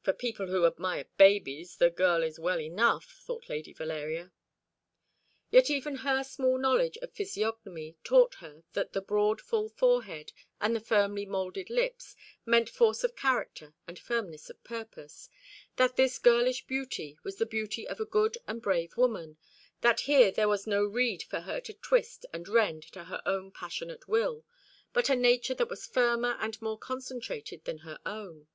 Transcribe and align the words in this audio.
"For 0.00 0.14
people 0.14 0.46
who 0.46 0.64
admire 0.64 1.04
babies 1.18 1.76
the 1.76 1.90
girl 1.90 2.22
is 2.22 2.38
well 2.40 2.58
enough," 2.62 3.04
thought 3.22 3.50
Lady 3.50 3.74
Valeria. 3.74 4.32
Yet 5.50 5.68
even 5.68 5.96
her 5.96 6.24
small 6.24 6.56
knowledge 6.56 6.96
of 7.02 7.12
physiognomy 7.12 7.98
taught 8.02 8.36
her 8.36 8.64
that 8.72 8.94
the 8.94 9.02
broad 9.02 9.42
full 9.42 9.68
forehead 9.68 10.32
and 10.62 10.74
the 10.74 10.80
firmly 10.80 11.26
moulded 11.26 11.68
lips 11.68 12.16
meant 12.46 12.70
force 12.70 13.04
of 13.04 13.14
character 13.14 13.74
and 13.86 13.98
firmness 13.98 14.48
of 14.48 14.64
purpose 14.64 15.28
that 15.76 15.96
this 15.96 16.18
girlish 16.18 16.64
beauty 16.66 17.18
was 17.22 17.36
the 17.36 17.44
beauty 17.44 17.86
of 17.86 18.00
a 18.00 18.06
good 18.06 18.38
and 18.48 18.62
brave 18.62 18.96
woman 18.96 19.36
that 19.82 20.00
here 20.08 20.30
there 20.30 20.48
was 20.48 20.66
no 20.66 20.86
reed 20.86 21.22
for 21.24 21.40
her 21.40 21.60
to 21.60 21.74
twist 21.74 22.24
and 22.32 22.48
rend 22.48 22.86
at 22.96 23.06
her 23.08 23.20
own 23.26 23.52
passionate 23.52 24.08
will, 24.08 24.42
but 24.94 25.10
a 25.10 25.14
nature 25.14 25.52
that 25.52 25.68
was 25.68 25.84
firmer 25.84 26.38
and 26.40 26.62
more 26.62 26.78
concentrated 26.78 27.62
than 27.66 27.80
her 27.80 27.98
own. 28.06 28.48